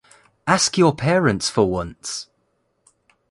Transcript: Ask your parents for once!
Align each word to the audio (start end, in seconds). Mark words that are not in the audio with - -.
Ask 0.47 0.79
your 0.79 0.95
parents 0.95 1.47
for 1.51 1.69
once! 1.69 2.25